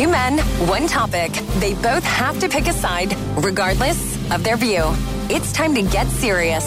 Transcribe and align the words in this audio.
Two 0.00 0.08
men, 0.08 0.38
one 0.66 0.86
topic. 0.86 1.30
They 1.58 1.74
both 1.74 2.02
have 2.04 2.38
to 2.40 2.48
pick 2.48 2.66
a 2.68 2.72
side, 2.72 3.14
regardless 3.36 4.16
of 4.32 4.42
their 4.42 4.56
view. 4.56 4.82
It's 5.28 5.52
time 5.52 5.74
to 5.74 5.82
get 5.82 6.06
serious. 6.06 6.64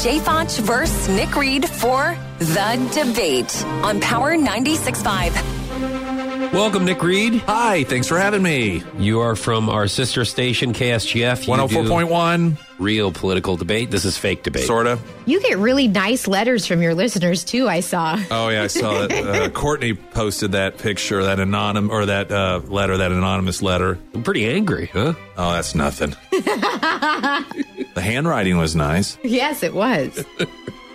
Jay 0.00 0.20
Fotsch 0.20 0.60
versus 0.60 1.08
Nick 1.08 1.34
Reed 1.34 1.68
for 1.68 2.16
The 2.38 2.88
Debate 2.94 3.64
on 3.82 4.00
Power 4.00 4.36
96.5. 4.36 6.17
Welcome, 6.28 6.84
Nick 6.84 7.02
Reed. 7.02 7.36
Hi, 7.46 7.84
thanks 7.84 8.06
for 8.06 8.18
having 8.18 8.42
me. 8.42 8.82
You 8.98 9.20
are 9.20 9.34
from 9.34 9.70
our 9.70 9.88
sister 9.88 10.26
station, 10.26 10.74
KSGF. 10.74 11.46
You 11.46 11.54
104.1, 11.54 12.58
Real 12.78 13.10
political 13.10 13.56
debate. 13.56 13.90
This 13.90 14.04
is 14.04 14.18
fake 14.18 14.42
debate. 14.42 14.64
sort 14.66 14.86
of. 14.86 15.00
You 15.24 15.40
get 15.40 15.56
really 15.56 15.88
nice 15.88 16.28
letters 16.28 16.66
from 16.66 16.82
your 16.82 16.94
listeners 16.94 17.44
too. 17.44 17.66
I 17.66 17.80
saw. 17.80 18.18
Oh, 18.30 18.50
yeah, 18.50 18.64
I 18.64 18.66
saw 18.66 19.06
that. 19.06 19.18
Uh, 19.28 19.48
Courtney 19.50 19.94
posted 19.94 20.52
that 20.52 20.78
picture, 20.78 21.24
that 21.24 21.40
anonymous, 21.40 21.90
or 21.90 22.06
that 22.06 22.30
uh, 22.30 22.60
letter, 22.66 22.98
that 22.98 23.10
anonymous 23.12 23.62
letter. 23.62 23.98
I'm 24.14 24.22
pretty 24.22 24.46
angry, 24.48 24.86
huh? 24.92 25.14
Oh, 25.36 25.52
that's 25.52 25.74
nothing. 25.74 26.14
the 26.30 28.02
handwriting 28.02 28.58
was 28.58 28.76
nice. 28.76 29.16
Yes, 29.24 29.62
it 29.62 29.72
was. 29.74 30.24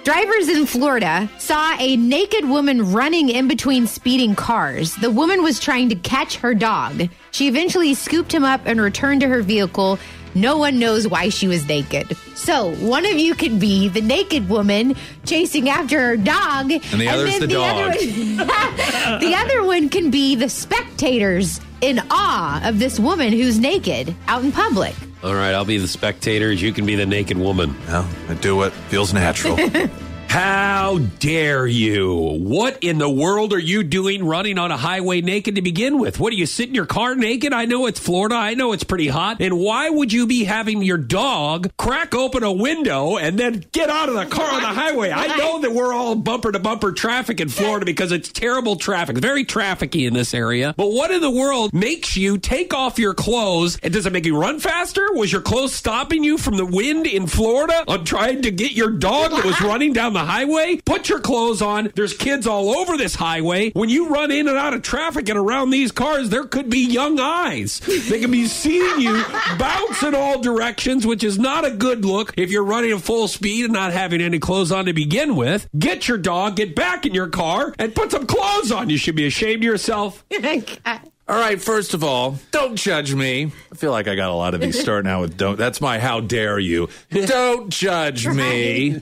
Drivers 0.03 0.49
in 0.49 0.65
Florida 0.65 1.29
saw 1.37 1.77
a 1.79 1.95
naked 1.95 2.43
woman 2.43 2.91
running 2.91 3.29
in 3.29 3.47
between 3.47 3.87
speeding 3.87 4.35
cars. 4.35 4.93
The 4.97 5.09
woman 5.09 5.41
was 5.41 5.61
trying 5.61 5.87
to 5.89 5.95
catch 5.95 6.35
her 6.37 6.53
dog. 6.53 7.07
She 7.31 7.47
eventually 7.47 7.93
scooped 7.93 8.33
him 8.33 8.43
up 8.43 8.59
and 8.65 8.81
returned 8.81 9.21
to 9.21 9.29
her 9.29 9.41
vehicle. 9.41 9.97
No 10.35 10.57
one 10.57 10.77
knows 10.77 11.07
why 11.07 11.29
she 11.29 11.47
was 11.47 11.65
naked. 11.69 12.17
So, 12.35 12.75
one 12.75 13.05
of 13.05 13.13
you 13.13 13.33
could 13.33 13.61
be 13.61 13.87
the 13.87 14.01
naked 14.01 14.49
woman 14.49 14.97
chasing 15.25 15.69
after 15.69 15.97
her 15.99 16.17
dog. 16.17 16.71
And 16.71 16.81
the 16.81 17.07
other's 17.07 17.31
then 17.31 17.41
the 17.41 17.47
dog. 17.47 17.95
Other, 17.95 19.19
the 19.25 19.35
other 19.37 19.63
one 19.63 19.87
can 19.87 20.11
be 20.11 20.35
the 20.35 20.49
spectators 20.49 21.61
in 21.83 22.01
awe 22.09 22.61
of 22.63 22.79
this 22.79 22.97
woman 22.97 23.33
who's 23.33 23.59
naked 23.59 24.15
out 24.29 24.41
in 24.41 24.53
public. 24.53 24.95
All 25.21 25.35
right, 25.35 25.53
I'll 25.53 25.65
be 25.65 25.77
the 25.77 25.87
spectators. 25.87 26.61
You 26.61 26.71
can 26.71 26.85
be 26.85 26.95
the 26.95 27.05
naked 27.05 27.37
woman. 27.37 27.75
Well, 27.87 28.09
I 28.29 28.35
do 28.35 28.55
what 28.55 28.71
feels 28.71 29.13
natural. 29.13 29.57
How 30.33 30.97
dare 31.19 31.67
you? 31.67 32.39
What 32.41 32.83
in 32.83 32.97
the 32.97 33.07
world 33.07 33.53
are 33.53 33.59
you 33.59 33.83
doing 33.83 34.25
running 34.25 34.57
on 34.57 34.71
a 34.71 34.77
highway 34.77 35.21
naked 35.21 35.57
to 35.57 35.61
begin 35.61 35.99
with? 35.99 36.19
What 36.19 36.31
do 36.31 36.37
you 36.37 36.47
sit 36.47 36.69
in 36.69 36.73
your 36.73 36.87
car 36.87 37.13
naked? 37.13 37.53
I 37.53 37.65
know 37.65 37.85
it's 37.85 37.99
Florida. 37.99 38.33
I 38.33 38.55
know 38.55 38.71
it's 38.71 38.83
pretty 38.83 39.07
hot. 39.07 39.37
And 39.41 39.59
why 39.59 39.91
would 39.91 40.11
you 40.11 40.25
be 40.25 40.43
having 40.43 40.81
your 40.81 40.97
dog 40.97 41.69
crack 41.77 42.15
open 42.15 42.41
a 42.41 42.51
window 42.51 43.17
and 43.17 43.37
then 43.37 43.63
get 43.73 43.91
out 43.91 44.09
of 44.09 44.15
the 44.15 44.25
car 44.25 44.55
on 44.55 44.63
the 44.63 44.69
highway? 44.69 45.11
I 45.11 45.37
know 45.37 45.61
that 45.61 45.71
we're 45.71 45.93
all 45.93 46.15
bumper 46.15 46.51
to 46.51 46.57
bumper 46.57 46.93
traffic 46.93 47.39
in 47.39 47.49
Florida 47.49 47.85
because 47.85 48.11
it's 48.11 48.29
terrible 48.31 48.75
traffic, 48.75 49.17
very 49.17 49.45
trafficy 49.45 50.07
in 50.07 50.15
this 50.15 50.33
area. 50.33 50.73
But 50.75 50.93
what 50.93 51.11
in 51.11 51.21
the 51.21 51.29
world 51.29 51.71
makes 51.75 52.17
you 52.17 52.39
take 52.39 52.73
off 52.73 52.97
your 52.97 53.13
clothes? 53.13 53.77
And 53.83 53.93
does 53.93 54.07
it 54.07 54.13
make 54.13 54.25
you 54.25 54.35
run 54.35 54.59
faster? 54.59 55.13
Was 55.13 55.31
your 55.31 55.41
clothes 55.41 55.75
stopping 55.75 56.23
you 56.23 56.39
from 56.39 56.57
the 56.57 56.65
wind 56.65 57.05
in 57.05 57.27
Florida 57.27 57.83
on 57.87 58.03
trying 58.03 58.41
to 58.41 58.49
get 58.49 58.71
your 58.71 58.89
dog 58.89 59.29
that 59.29 59.45
was 59.45 59.61
running 59.61 59.93
down 59.93 60.13
the 60.13 60.22
highway? 60.25 60.77
Put 60.85 61.09
your 61.09 61.19
clothes 61.19 61.61
on. 61.61 61.91
There's 61.95 62.15
kids 62.15 62.47
all 62.47 62.69
over 62.69 62.97
this 62.97 63.15
highway. 63.15 63.71
When 63.71 63.89
you 63.89 64.09
run 64.09 64.31
in 64.31 64.47
and 64.47 64.57
out 64.57 64.73
of 64.73 64.81
traffic 64.81 65.29
and 65.29 65.37
around 65.37 65.69
these 65.69 65.91
cars, 65.91 66.29
there 66.29 66.43
could 66.45 66.69
be 66.69 66.79
young 66.79 67.19
eyes. 67.19 67.79
They 67.79 68.19
can 68.19 68.31
be 68.31 68.47
seeing 68.47 69.01
you 69.01 69.23
bounce 69.57 70.03
in 70.03 70.15
all 70.15 70.41
directions, 70.41 71.05
which 71.05 71.23
is 71.23 71.37
not 71.39 71.65
a 71.65 71.71
good 71.71 72.05
look 72.05 72.33
if 72.37 72.51
you're 72.51 72.63
running 72.63 72.91
at 72.91 73.01
full 73.01 73.27
speed 73.27 73.65
and 73.65 73.73
not 73.73 73.93
having 73.93 74.21
any 74.21 74.39
clothes 74.39 74.71
on 74.71 74.85
to 74.85 74.93
begin 74.93 75.35
with. 75.35 75.67
Get 75.77 76.07
your 76.07 76.17
dog, 76.17 76.55
get 76.55 76.75
back 76.75 77.05
in 77.05 77.13
your 77.13 77.27
car, 77.27 77.73
and 77.77 77.95
put 77.95 78.11
some 78.11 78.25
clothes 78.25 78.71
on. 78.71 78.89
You 78.89 78.97
should 78.97 79.15
be 79.15 79.27
ashamed 79.27 79.63
of 79.63 79.63
yourself. 79.63 80.23
all 81.25 81.37
right, 81.37 81.61
first 81.61 81.93
of 81.93 82.03
all, 82.03 82.37
don't 82.51 82.75
judge 82.75 83.15
me. 83.15 83.51
I 83.71 83.75
feel 83.75 83.91
like 83.91 84.09
I 84.09 84.15
got 84.15 84.29
a 84.29 84.33
lot 84.33 84.53
of 84.53 84.61
these 84.61 84.79
starting 84.81 85.09
out 85.09 85.21
with 85.21 85.37
don't. 85.37 85.57
That's 85.57 85.79
my 85.79 85.97
how 85.97 86.19
dare 86.19 86.59
you. 86.59 86.89
Don't 87.11 87.69
judge 87.69 88.27
me. 88.27 89.01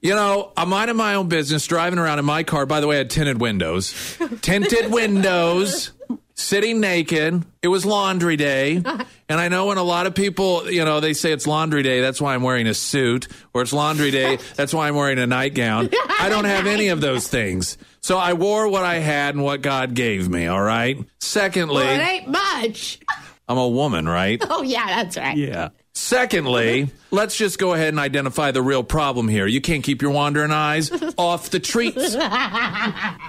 You 0.00 0.14
know, 0.14 0.52
I'm 0.56 0.68
minding 0.70 0.96
my 0.96 1.14
own 1.14 1.28
business, 1.28 1.66
driving 1.66 2.00
around 2.00 2.18
in 2.18 2.24
my 2.24 2.42
car. 2.42 2.66
By 2.66 2.80
the 2.80 2.88
way, 2.88 2.96
I 2.96 2.98
had 2.98 3.10
tinted 3.10 3.40
windows. 3.40 4.18
Tinted 4.42 4.92
windows. 4.92 5.92
Sitting 6.38 6.78
naked. 6.78 7.44
It 7.62 7.68
was 7.68 7.84
laundry 7.84 8.36
day. 8.36 8.82
And 9.30 9.38
I 9.38 9.48
know 9.48 9.66
when 9.66 9.76
a 9.76 9.82
lot 9.82 10.06
of 10.06 10.14
people, 10.14 10.70
you 10.70 10.86
know, 10.86 11.00
they 11.00 11.12
say 11.12 11.32
it's 11.32 11.46
laundry 11.46 11.82
day, 11.82 12.00
that's 12.00 12.18
why 12.18 12.32
I'm 12.34 12.42
wearing 12.42 12.66
a 12.66 12.72
suit. 12.72 13.28
Or 13.52 13.60
it's 13.60 13.74
laundry 13.74 14.10
day, 14.10 14.38
that's 14.56 14.72
why 14.72 14.88
I'm 14.88 14.94
wearing 14.94 15.18
a 15.18 15.26
nightgown. 15.26 15.90
I 16.18 16.30
don't 16.30 16.46
have 16.46 16.66
any 16.66 16.88
of 16.88 17.02
those 17.02 17.28
things. 17.28 17.76
So 18.00 18.16
I 18.16 18.32
wore 18.32 18.68
what 18.68 18.84
I 18.86 19.00
had 19.00 19.34
and 19.34 19.44
what 19.44 19.60
God 19.60 19.92
gave 19.92 20.30
me, 20.30 20.46
all 20.46 20.62
right? 20.62 20.96
Secondly, 21.20 21.84
Well, 21.84 22.00
it 22.00 22.02
ain't 22.02 22.28
much. 22.28 23.00
I'm 23.46 23.58
a 23.58 23.68
woman, 23.68 24.08
right? 24.08 24.42
Oh, 24.48 24.62
yeah, 24.62 24.86
that's 24.86 25.18
right. 25.18 25.36
Yeah. 25.36 25.68
Secondly, 25.92 26.88
let's 27.10 27.36
just 27.36 27.58
go 27.58 27.74
ahead 27.74 27.88
and 27.88 27.98
identify 27.98 28.50
the 28.50 28.62
real 28.62 28.82
problem 28.82 29.28
here. 29.28 29.46
You 29.46 29.60
can't 29.60 29.82
keep 29.82 30.02
your 30.02 30.10
wandering 30.10 30.50
eyes 30.50 30.90
off 31.18 31.50
the 31.50 31.60
treats. 31.60 32.12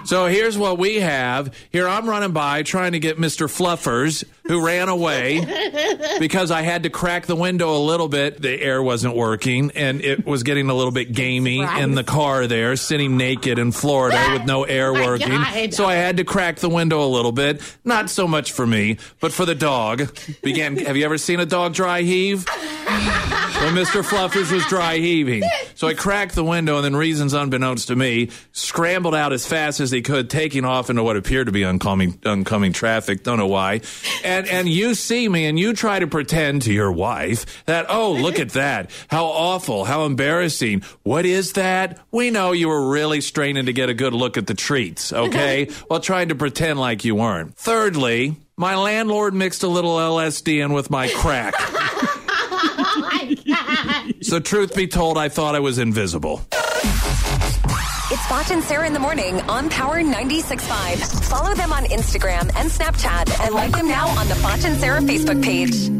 So 0.08 0.26
here's 0.26 0.58
what 0.58 0.78
we 0.78 0.96
have. 0.96 1.54
Here 1.70 1.88
I'm 1.88 2.08
running 2.08 2.32
by 2.32 2.62
trying 2.62 2.92
to 2.92 2.98
get 2.98 3.18
Mr. 3.18 3.46
Fluffers, 3.46 4.24
who 4.46 4.64
ran 4.64 4.88
away 4.88 6.18
because 6.18 6.50
I 6.50 6.62
had 6.62 6.82
to 6.82 6.90
crack 6.90 7.26
the 7.26 7.36
window 7.36 7.76
a 7.76 7.78
little 7.78 8.08
bit. 8.08 8.42
The 8.42 8.60
air 8.60 8.82
wasn't 8.82 9.14
working 9.14 9.70
and 9.74 10.00
it 10.00 10.26
was 10.26 10.42
getting 10.42 10.68
a 10.70 10.74
little 10.74 10.92
bit 10.92 11.12
gamey 11.12 11.60
in 11.60 11.94
the 11.94 12.04
car 12.04 12.46
there, 12.46 12.76
sitting 12.76 13.16
naked 13.16 13.58
in 13.58 13.72
Florida 13.72 14.20
with 14.32 14.44
no 14.46 14.64
air 14.64 14.92
working. 14.92 15.28
God. 15.28 15.74
So 15.74 15.86
I 15.86 15.94
had 15.94 16.16
to 16.16 16.24
crack 16.24 16.56
the 16.56 16.68
window 16.68 17.04
a 17.04 17.06
little 17.08 17.32
bit. 17.32 17.62
Not 17.84 18.10
so 18.10 18.26
much 18.26 18.52
for 18.52 18.66
me, 18.66 18.98
but 19.20 19.32
for 19.32 19.44
the 19.46 19.54
dog. 19.54 20.16
Began 20.42 20.76
have 20.78 20.96
you 20.96 21.04
ever 21.04 21.18
seen 21.18 21.40
a 21.40 21.46
dog 21.46 21.74
dry 21.74 22.02
heave? 22.02 22.46
When 23.70 23.84
Mr. 23.84 24.02
Fluffers 24.02 24.50
was 24.50 24.66
dry 24.66 24.96
heaving. 24.96 25.44
So 25.76 25.86
I 25.86 25.94
cracked 25.94 26.34
the 26.34 26.42
window 26.42 26.74
and 26.74 26.84
then, 26.84 26.96
reasons 26.96 27.34
unbeknownst 27.34 27.86
to 27.86 27.94
me, 27.94 28.30
scrambled 28.50 29.14
out 29.14 29.32
as 29.32 29.46
fast 29.46 29.78
as 29.78 29.92
he 29.92 30.02
could, 30.02 30.28
taking 30.28 30.64
off 30.64 30.90
into 30.90 31.04
what 31.04 31.16
appeared 31.16 31.46
to 31.46 31.52
be 31.52 31.64
oncoming, 31.64 32.18
oncoming 32.26 32.72
traffic. 32.72 33.22
Don't 33.22 33.38
know 33.38 33.46
why. 33.46 33.82
And, 34.24 34.48
and 34.48 34.68
you 34.68 34.96
see 34.96 35.28
me 35.28 35.46
and 35.46 35.56
you 35.56 35.72
try 35.72 36.00
to 36.00 36.08
pretend 36.08 36.62
to 36.62 36.72
your 36.72 36.90
wife 36.90 37.64
that, 37.66 37.86
oh, 37.88 38.10
look 38.10 38.40
at 38.40 38.50
that. 38.50 38.90
How 39.06 39.26
awful. 39.26 39.84
How 39.84 40.04
embarrassing. 40.04 40.82
What 41.04 41.24
is 41.24 41.52
that? 41.52 42.00
We 42.10 42.30
know 42.30 42.50
you 42.50 42.68
were 42.68 42.90
really 42.90 43.20
straining 43.20 43.66
to 43.66 43.72
get 43.72 43.88
a 43.88 43.94
good 43.94 44.14
look 44.14 44.36
at 44.36 44.48
the 44.48 44.54
treats, 44.54 45.12
okay? 45.12 45.66
While 45.86 46.00
trying 46.00 46.30
to 46.30 46.34
pretend 46.34 46.80
like 46.80 47.04
you 47.04 47.14
weren't. 47.14 47.54
Thirdly, 47.54 48.34
my 48.56 48.74
landlord 48.74 49.32
mixed 49.32 49.62
a 49.62 49.68
little 49.68 49.96
LSD 49.96 50.60
in 50.60 50.72
with 50.72 50.90
my 50.90 51.06
crack. 51.06 51.54
So, 54.30 54.38
truth 54.38 54.76
be 54.76 54.86
told, 54.86 55.18
I 55.18 55.28
thought 55.28 55.56
I 55.56 55.58
was 55.58 55.78
invisible. 55.78 56.40
It's 56.52 58.22
Fotsch 58.28 58.52
and 58.52 58.62
Sarah 58.62 58.86
in 58.86 58.92
the 58.92 59.00
morning 59.00 59.40
on 59.50 59.68
Power 59.70 60.02
96.5. 60.02 61.28
Follow 61.28 61.52
them 61.56 61.72
on 61.72 61.82
Instagram 61.86 62.42
and 62.54 62.70
Snapchat 62.70 63.44
and 63.44 63.52
like 63.52 63.72
them 63.72 63.88
now 63.88 64.06
on 64.06 64.28
the 64.28 64.34
Fotsch 64.34 64.64
and 64.64 64.78
Sarah 64.78 65.00
Facebook 65.00 65.42
page. 65.42 65.99